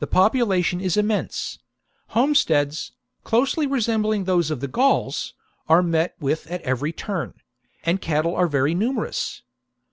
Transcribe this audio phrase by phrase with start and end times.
[0.00, 1.60] The population is immense:
[2.08, 2.90] homesteads,
[3.22, 5.34] closely resembling those of the Gauls,
[5.68, 7.34] are met with at every turn;
[7.84, 9.42] and cattle are very numerous.